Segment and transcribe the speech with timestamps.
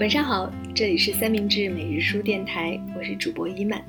[0.00, 3.82] 晚上好，这里是三明治每日书电台，我是主播伊曼。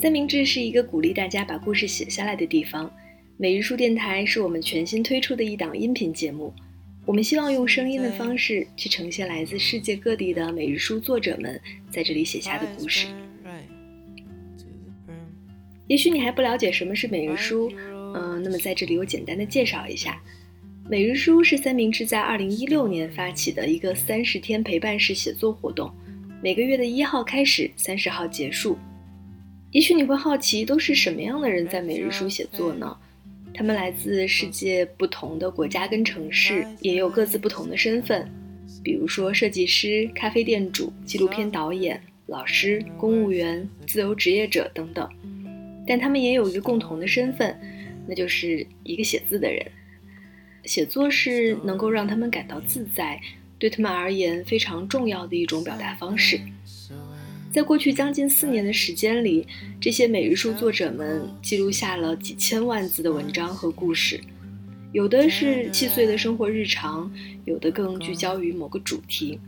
[0.00, 2.88] 三明治是一个鼓励大家把故事写下来的地方。
[3.36, 6.54] 每日书电台是我们全新推出的一档音频节目，
[7.08, 11.58] 我们希望用声音的方式去呈现来自世界各地的每日书作者们
[11.90, 13.06] 在这里写下的故事。
[15.86, 17.72] 也许你还不了解什么是每日书，
[18.14, 20.20] 嗯，那么在这里我简单的介绍一下。
[20.86, 25.90] 每日书是三明治在二零一六年发起的一个三十天陪伴式写作活动，
[26.42, 28.76] 每个月的一号开始，三十号结束。
[29.70, 32.94] 也许你会好奇，都是什么样的人在每日书写作呢？
[33.58, 38.30] 他们来自世界不同的国家跟城市，也有各自不同的身份，
[38.84, 45.10] 比如说设计师、咖啡店主、纪录片导演、老师、公务员、自由职业者等等。
[45.84, 47.58] 但他们也有一个共同的身份，
[48.06, 49.66] 那就是一个写字的人。
[50.62, 53.20] 写作是能够让他们感到自在，
[53.58, 56.38] 对他们而言非常重要的一种表达方式。
[57.50, 59.46] 在过去将近四年的时间里，
[59.80, 64.20] 这些每日书作者们记录下了几千万字的文章和故事，
[64.92, 67.10] 有的是细碎的生活日常，
[67.46, 69.40] 有的更聚焦于某个主题。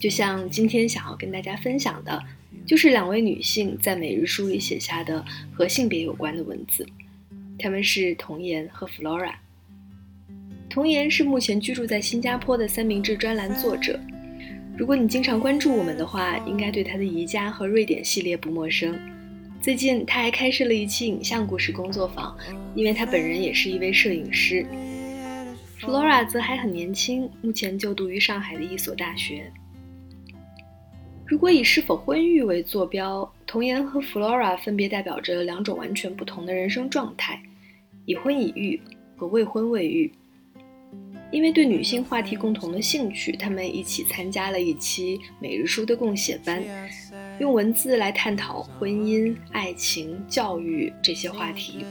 [0.00, 2.20] 就像今天想要跟大家分享的，
[2.66, 6.84] 就是两位女性在每日书里写下的和性别有关的文字，
[7.58, 9.34] 她们是童颜和 Flora。
[10.68, 13.98] 童颜是目前居住在新加坡的三明治专栏作者。
[14.76, 18.98] 如果你经常关注我们的话，应该对他的宜家和瑞典系列不陌生。
[19.60, 22.36] 最近他还开设了一期影像故事工作坊，
[22.74, 24.66] 因为他本人也是一位摄影师。
[25.80, 29.48] Flora 则还很年轻，目前就读于上海的一所大学。
[31.24, 37.40] 如果以是否婚育为坐标，童颜和 Flora 分别代表着两种完全不同的人生状态：
[38.06, 38.80] 已婚已育
[39.16, 40.10] 和未婚未育。
[41.32, 46.62] 因为对女性话题共同的兴趣，他们一起参加了一期每日书的共写班，
[47.40, 51.84] 用文字来探讨婚姻、爱情、教育这些话题。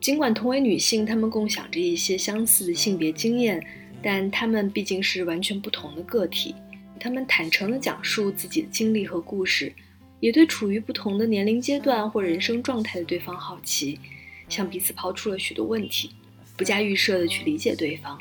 [0.00, 3.64] 尽管同为女性，她们共享着一些相似的性别经验，
[4.02, 6.54] 但她们毕竟是完全不同的个体。
[6.98, 9.72] 她们坦诚地讲述自己的经历和故事，
[10.18, 14.00] 也对处于不同的年龄阶段或人生状态的对方好奇，
[14.48, 16.10] 向彼此抛出了许多问题。
[16.58, 18.18] 不加预设的去理解对方，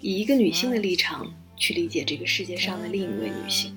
[0.00, 3.72] 以一个女性的立场去理解这个世界上的另一位女性。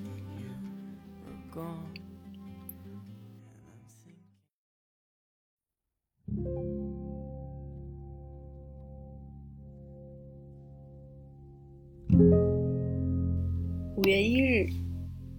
[13.96, 14.68] 五月一日，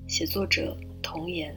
[0.07, 1.53] 写作者童言。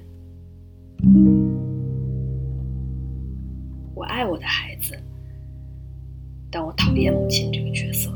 [3.94, 5.00] 我爱我的孩子。
[6.53, 8.14] 但我讨厌母亲这个角色。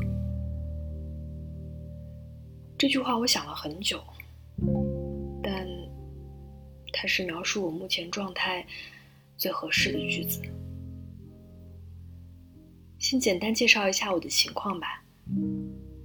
[2.78, 4.00] 这句话我想了很久，
[5.42, 5.66] 但
[6.92, 8.64] 它是描述我目前状态
[9.36, 10.40] 最合适的句子。
[13.00, 15.02] 先简单介绍一下我的情况吧。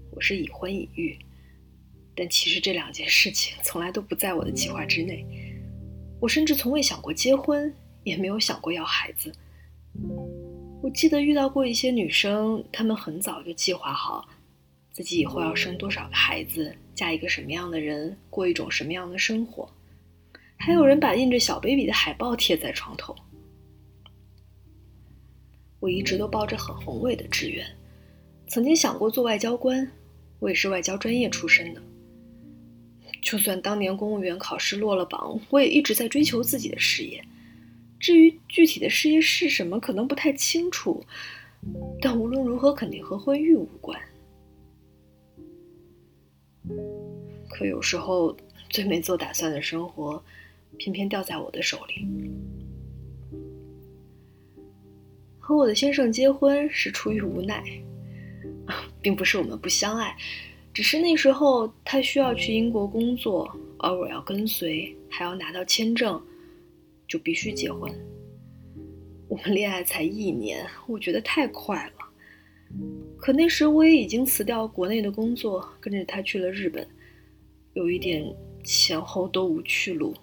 [0.10, 1.16] 我是已婚已育，
[2.16, 5.24] 但其实这两件事情从来都不在我的计划之内。
[6.20, 7.72] 我甚至从未想过结婚，
[8.04, 9.32] 也没有想过要孩子。
[10.84, 14.28] 我记得遇到过一些女生，她们很早就计划好
[14.92, 19.66] 自己以后要生多少个孩子，嫁一个什么样的人，过一种什么样的生活。
[20.58, 23.16] 还有人把印着小 baby 的海报贴在床头。
[25.80, 27.66] 我一直都抱着很宏伟的志愿，
[28.48, 29.90] 曾经想过做外交官，
[30.40, 31.82] 我也是外交专业出身的。
[33.22, 37.24] 就算当年公务员考试落了榜，我也一直在追求自己的事业。
[38.04, 41.02] 至于具体的事业是什么，可能不太清楚，
[42.02, 43.98] 但无论如何，肯定和婚育无关。
[47.50, 48.36] 可有时候，
[48.70, 50.22] 最没做打算的生活，
[50.76, 52.06] 偏偏掉在我的手里。
[55.40, 57.64] 和我的先生结婚是出于无奈，
[59.02, 60.14] 并不是我们不相爱，
[60.74, 66.22] 只是那时候他需要去英国工作，而我要跟随，还要拿到签证。
[67.08, 67.92] 就必须结婚。
[69.28, 72.10] 我们恋爱才一年，我觉得太快了。
[73.18, 76.88] 可那时我也已经辞掉国内的工作，跟着他去了日本，
[77.74, 78.24] 有一点
[78.64, 80.14] 前后都无去路，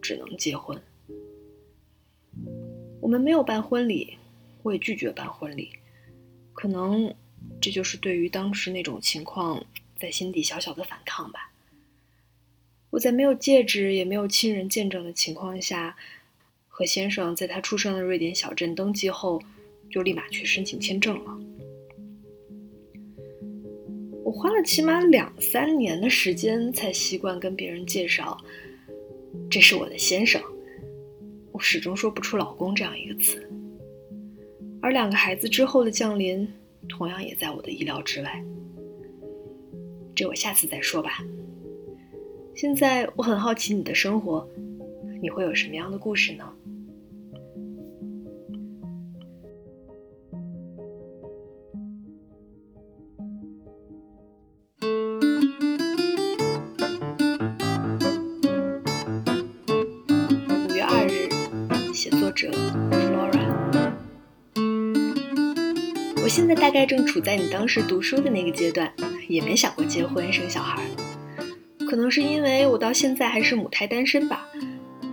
[0.00, 0.80] 只能结婚。
[3.00, 4.16] 我们没有办婚礼，
[4.62, 5.70] 我也拒绝办婚礼。
[6.52, 7.14] 可能
[7.60, 9.64] 这就是对于当时那种情况
[9.96, 11.52] 在心底小小的反抗吧。
[12.90, 15.96] 我在没有戒指也没有亲人见证的情况下，
[16.78, 19.42] 和先生在他出生的瑞典小镇登记后，
[19.90, 21.36] 就立马去申请签证了。
[24.22, 28.38] 我花了起码两三年的时间才习惯跟别人介绍，
[29.50, 30.40] 这是我的先生。
[31.50, 33.44] 我始终说不出“老公”这样一个词。
[34.80, 36.48] 而两个孩子之后的降临，
[36.88, 38.40] 同样也在我的意料之外。
[40.14, 41.18] 这我下次再说吧。
[42.54, 44.48] 现在我很好奇你的生活，
[45.20, 46.48] 你会有什么样的故事呢？
[66.78, 68.92] 概正处在你当时读书的那个阶段，
[69.26, 70.80] 也没想过结婚生小孩。
[71.90, 74.46] 可能是因为我到现在还是母胎单身吧，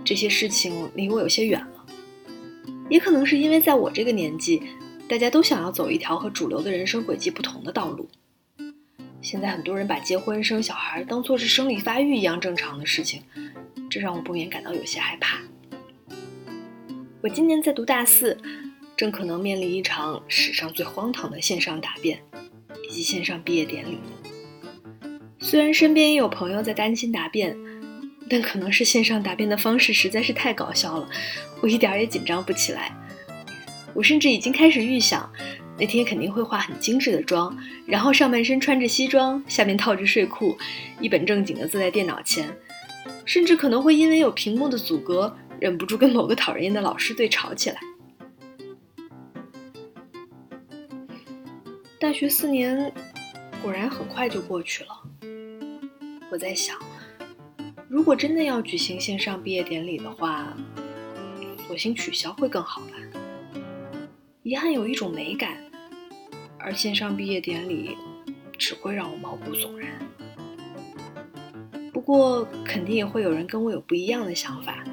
[0.04, 1.84] 这些事情离我有些远了。
[2.88, 4.62] 也可能是因为在我这个年纪，
[5.08, 8.08] 大家都想要走一条和主流的人生轨迹不同的道路。
[9.20, 13.24] 现在很多人把结婚生小孩当做是生理发育一样正常的事情，
[13.90, 15.40] 这让我不免感到有些害怕。
[17.20, 18.38] 我今年在读大四，
[18.96, 22.18] 正可能面临一场史上最荒唐的线上答辩，
[22.88, 23.98] 以及线上毕业典礼。
[25.38, 27.54] 虽然身边也有朋友在担心答辩，
[28.30, 31.06] 但可能是线上答辩的方式实在是太搞笑了，
[31.60, 32.90] 我一点也紧张不起来。
[33.92, 35.30] 我甚至已经开始预想，
[35.78, 37.54] 那天肯定会化很精致的妆，
[37.86, 40.56] 然后上半身穿着西装，下面套着睡裤，
[41.00, 42.48] 一本正经的坐在电脑前，
[43.26, 47.78] 甚至可能会因为有屏幕的阻隔，忍不住跟某个讨人厌的老师对吵起来。
[51.98, 52.92] 大学四年，
[53.62, 54.90] 果然很快就过去了。
[56.30, 56.76] 我在想，
[57.88, 60.54] 如果真的要举行线上毕业典礼的话，
[61.66, 62.88] 索性取消会更好吧。
[64.42, 65.56] 遗憾有一种美感，
[66.58, 67.96] 而线上毕业典礼
[68.58, 69.98] 只会让我毛骨悚然。
[71.94, 74.84] 不过，肯定也会有人跟我有不一样的想法。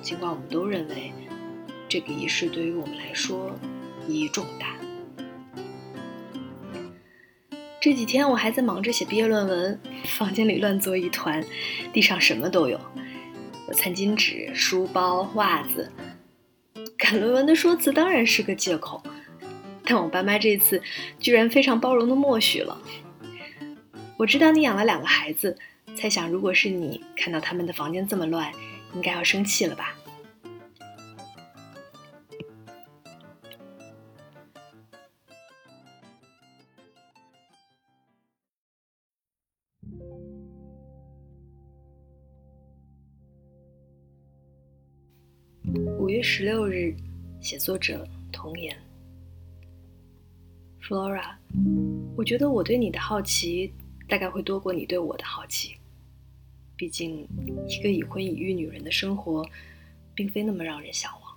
[0.00, 1.12] 尽管我们都认为
[1.88, 3.52] 这个仪式对于我们来说
[4.06, 4.75] 意义重大。
[7.86, 11.40] 这几天我还在忙着写毕业论文，房间里乱作一团，
[11.92, 12.76] 地上什么都有，
[13.68, 15.88] 有餐巾纸、书包、袜子。
[16.98, 19.00] 赶论文的说辞当然是个借口，
[19.84, 20.82] 但我爸妈这次
[21.20, 22.76] 居然非常包容的默许了。
[24.16, 25.56] 我知道你养了两个孩子，
[25.94, 28.50] 猜想如果是你看到他们的房间这么乱，
[28.96, 29.94] 应该要生气了吧。
[45.76, 46.96] 五月十六日，
[47.38, 48.74] 写作者童言。
[50.80, 51.34] Flora，
[52.16, 53.70] 我觉得我对你的好奇
[54.08, 55.76] 大概会多过你对我的好奇。
[56.76, 57.28] 毕竟，
[57.68, 59.46] 一个已婚已育女人的生活，
[60.14, 61.36] 并非那么让人向往。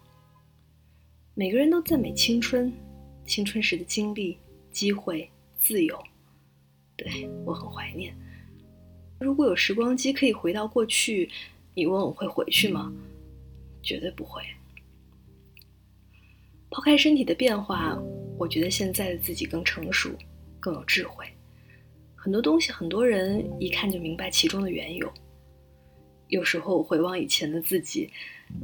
[1.34, 2.72] 每个人都赞美青春，
[3.26, 4.38] 青春时的经历、
[4.72, 6.02] 机会、自由。
[6.96, 8.16] 对我很怀念。
[9.20, 11.30] 如果有时光机可以回到过去，
[11.74, 12.94] 你问我会回去吗？
[13.82, 14.42] 绝对不会。
[16.70, 17.98] 抛开身体的变化，
[18.38, 20.10] 我觉得现在的自己更成熟，
[20.60, 21.26] 更有智慧。
[22.16, 25.12] 很多东西，很多人一看就明白其中的缘由。
[26.28, 28.08] 有时候我回望以前的自己，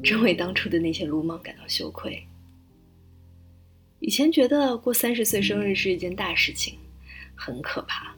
[0.04, 2.24] 真为当初的那些鲁莽感到羞愧。
[4.00, 6.78] 以前觉得过三十岁生日是一件大事情，
[7.34, 8.16] 很可怕，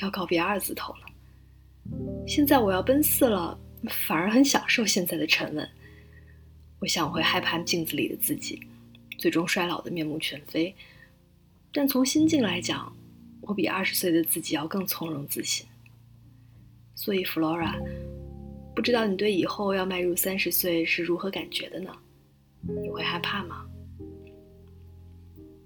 [0.00, 1.00] 要告别二字头了。
[2.24, 3.58] 现在我要奔四了，
[3.88, 5.68] 反而很享受现在的沉稳。
[6.84, 8.60] 我想我会害怕镜子里的自己，
[9.16, 10.74] 最终衰老的面目全非。
[11.72, 12.94] 但从心境来讲，
[13.40, 15.66] 我比二十岁的自己要更从容自信。
[16.94, 17.72] 所以，Flora，
[18.76, 21.90] 不知道你对以后要迈入三十岁是如何感觉的呢？
[22.60, 23.64] 你会害怕吗？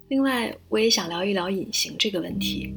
[0.06, 2.72] 另外，我也想聊一聊隐形这个问题。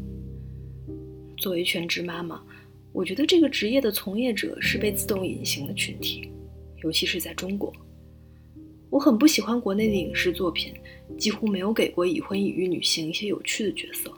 [1.37, 2.41] 作为全职妈妈，
[2.91, 6.27] 我觉得这个职业的从业者是被自动隐形的群体，
[6.81, 7.71] 尤其是在中国。
[8.91, 10.73] 我很不喜欢国内的影视作品，
[11.17, 14.13] 几乎没有给过已婚已育女性一些有趣的角色。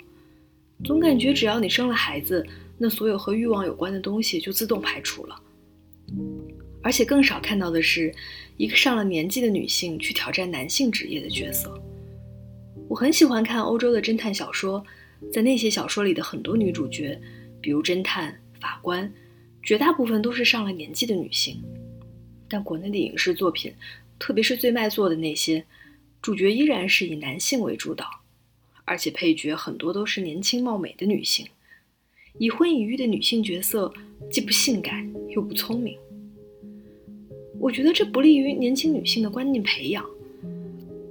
[0.84, 2.46] 总感觉只要你生了孩子，
[2.78, 5.40] 那所有和欲望有关的东西就自动排除了。
[6.82, 8.14] 而且更少看到的是，
[8.58, 11.72] 一个上了年纪的女性去挑战男性职业的角色。
[12.90, 14.84] 我很喜欢看欧洲的侦探小说，
[15.32, 17.18] 在那些小说里的很多女主角，
[17.62, 19.10] 比如侦探、法官，
[19.62, 21.64] 绝大部分都是上了年纪的女性。
[22.50, 23.74] 但国内的影视作品，
[24.20, 25.66] 特别是最卖座的那些，
[26.22, 28.06] 主角依然是以男性为主导，
[28.86, 31.46] 而且配角很多都是年轻貌美的女性。
[32.40, 33.94] 已婚已育的女性角色
[34.32, 35.98] 既不性感又不聪明，
[37.60, 40.04] 我觉得这不利于年轻女性的观念培养。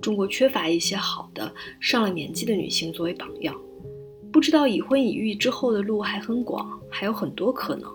[0.00, 3.56] 中国缺乏一些好的上了年纪的女性作为榜样，
[4.32, 7.88] 不知道已婚已育之后的路还很广，还有很多可能。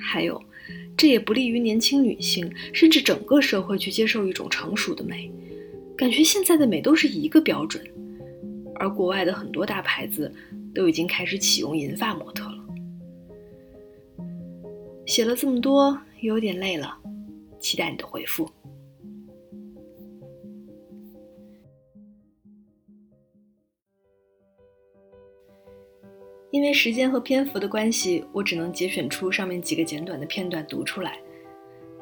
[0.00, 0.40] 还有。
[0.96, 5.30] 这也不利于年轻女性，甚至整个社会去接受一种成熟的美，
[5.96, 7.84] 感觉现在的美都是一个标准，
[8.76, 10.32] 而国外的很多大牌子
[10.74, 12.64] 都已经开始启用银发模特了。
[15.06, 16.96] 写了这么多，有点累了，
[17.60, 18.50] 期待你的回复。
[26.56, 31.18] 因为时间和篇幅的关系，我只能节选出上面几个简短的片段读出来。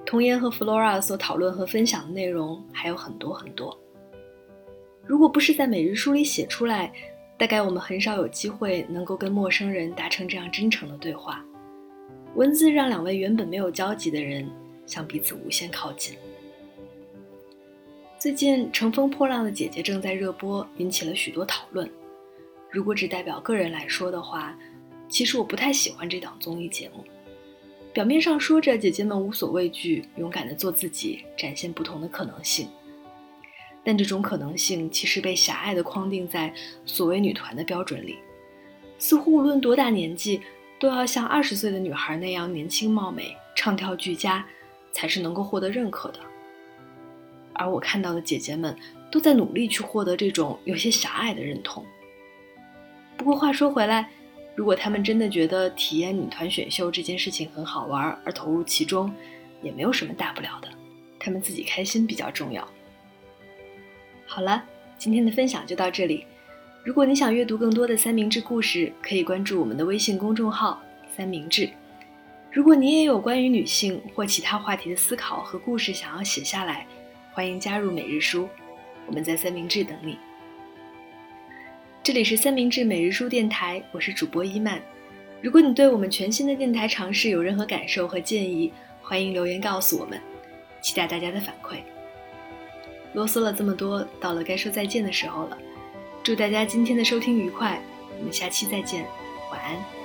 [0.07, 3.77] 童言和 Flora 所讨论和分享的内容还有很多很多。
[5.05, 6.93] 如果不是在每日书里写出来，
[7.37, 11.45] 大概我们很少有机会能够跟陌生人达成这样真诚的对话。
[12.37, 14.49] 文字让两位原本没有交集的人
[14.87, 16.15] 向彼此无限靠近。
[18.21, 21.91] 最近《乘风破浪的姐姐》正在热播，引起了许多讨论。
[22.75, 24.53] 如果只代表个人来说的话，
[25.09, 27.05] 其实我不太喜欢这档综艺节目。
[27.93, 32.67] 表面上说着姐姐们无所畏惧，勇敢地做自己，展现不同的可能性，
[33.85, 36.53] 但这种可能性其实被狭隘地框定在
[36.85, 38.19] 所谓女团的标准里，
[38.99, 40.41] 似乎无论多大年纪，
[40.81, 44.45] 都要像二十岁的女孩那样年轻貌美、唱跳俱佳，
[44.91, 46.19] 才是能够获得认可的。
[47.53, 48.77] 而我看到的姐姐们
[49.13, 51.87] 都在努力去获得这种有些狭隘的认同。
[53.17, 54.09] 不过话说回来，
[54.55, 59.13] 如果他们真的觉得体验女团选秀这件事情很好玩而投入其中，
[59.63, 60.69] 也没有什么大不了的，
[61.19, 62.67] 他们自己开心比较重要。
[64.27, 64.65] 好了，
[64.99, 66.27] 今天的分享就到这里。
[66.85, 70.83] 如果你想阅读更多的三明治故事，可以关注我们的微信公众号
[71.17, 71.71] “三明治”。
[72.53, 76.87] 如果你也有关于女性或其他话题的思考和故事想要写下来，
[77.33, 78.49] 欢迎加入每日书，
[79.07, 80.19] 我们在三明治等你。
[82.05, 84.79] 这里是三明治每日书电台，我是主播伊曼。
[85.41, 88.71] 如果你对我们全新的电台尝试有任何感受和建议，
[89.01, 90.21] 欢迎留言告诉我们，
[90.83, 91.79] 期待大家的反馈。
[93.15, 95.57] 啰嗦了这么多，到了该说再见的时候了。
[96.23, 97.81] 祝大家今天的收听愉快，
[98.19, 99.07] 我们下期再见，
[99.51, 100.04] 晚安。